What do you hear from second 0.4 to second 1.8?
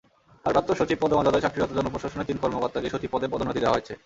ভারপ্রাপ্ত সচিব পদমর্যাদায় চাকরিরত